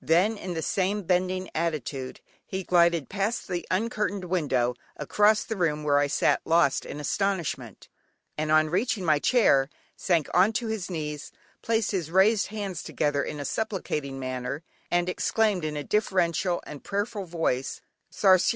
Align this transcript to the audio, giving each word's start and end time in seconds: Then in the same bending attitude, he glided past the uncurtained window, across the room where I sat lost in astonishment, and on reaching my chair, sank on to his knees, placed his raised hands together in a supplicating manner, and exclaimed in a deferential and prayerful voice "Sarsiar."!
Then 0.00 0.36
in 0.36 0.54
the 0.54 0.62
same 0.62 1.02
bending 1.02 1.50
attitude, 1.52 2.20
he 2.46 2.62
glided 2.62 3.08
past 3.08 3.48
the 3.48 3.66
uncurtained 3.72 4.26
window, 4.26 4.74
across 4.96 5.42
the 5.42 5.56
room 5.56 5.82
where 5.82 5.98
I 5.98 6.06
sat 6.06 6.40
lost 6.44 6.86
in 6.86 7.00
astonishment, 7.00 7.88
and 8.38 8.52
on 8.52 8.70
reaching 8.70 9.04
my 9.04 9.18
chair, 9.18 9.68
sank 9.96 10.28
on 10.32 10.52
to 10.52 10.68
his 10.68 10.92
knees, 10.92 11.32
placed 11.60 11.90
his 11.90 12.12
raised 12.12 12.46
hands 12.54 12.84
together 12.84 13.24
in 13.24 13.40
a 13.40 13.44
supplicating 13.44 14.16
manner, 14.20 14.62
and 14.92 15.08
exclaimed 15.08 15.64
in 15.64 15.76
a 15.76 15.82
deferential 15.82 16.62
and 16.64 16.84
prayerful 16.84 17.24
voice 17.24 17.80
"Sarsiar."! 18.12 18.52